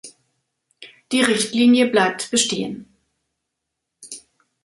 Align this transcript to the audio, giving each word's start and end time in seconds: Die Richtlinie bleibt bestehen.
Die 1.11 1.21
Richtlinie 1.21 1.85
bleibt 1.85 2.31
bestehen. 2.31 2.87